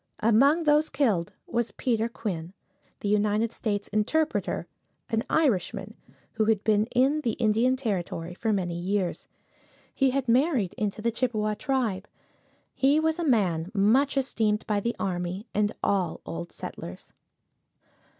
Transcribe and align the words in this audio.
Among 0.23 0.63
those 0.63 0.89
killed 0.89 1.31
was 1.45 1.69
Peter 1.69 2.09
Quinn, 2.09 2.53
the 3.01 3.07
United 3.07 3.51
States 3.51 3.87
interpreter, 3.89 4.65
an 5.11 5.23
Irishman, 5.29 5.93
who 6.31 6.45
had 6.45 6.63
been 6.63 6.87
in 6.87 7.21
the 7.21 7.33
Indian 7.33 7.75
territory 7.75 8.33
for 8.33 8.51
many 8.51 8.73
years. 8.79 9.27
He 9.93 10.09
had 10.09 10.27
married 10.27 10.73
into 10.73 11.03
the 11.03 11.11
Chippewa 11.11 11.53
tribe. 11.53 12.07
He 12.73 12.99
was 12.99 13.19
a 13.19 13.23
man 13.23 13.69
much 13.75 14.17
esteemed 14.17 14.65
by 14.65 14.79
the 14.79 14.95
army 14.99 15.45
and 15.53 15.71
all 15.83 16.21
old 16.25 16.51
settlers. 16.51 17.13